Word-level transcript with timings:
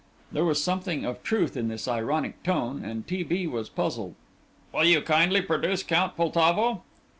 There 0.31 0.45
was 0.45 0.59
something 0.63 1.05
of 1.05 1.21
truth 1.21 1.55
in 1.55 1.69
his 1.69 1.87
ironic 1.87 2.41
tone, 2.41 2.83
and 2.83 3.05
T. 3.05 3.21
B. 3.21 3.45
was 3.45 3.69
puzzled. 3.69 4.15
"Will 4.73 4.83
you 4.85 4.99
kindly 4.99 5.43
produce 5.43 5.83
Count 5.83 6.17
Poltavo?" 6.17 6.81